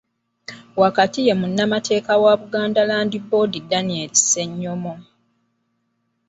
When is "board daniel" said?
3.29-4.11